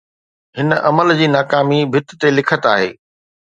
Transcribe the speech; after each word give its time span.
هن 0.57 0.69
عمل 0.89 1.07
جي 1.19 1.27
ناڪامي 1.35 1.79
ڀت 1.91 2.07
تي 2.19 2.29
لکت 2.37 2.63
آهي. 2.73 2.89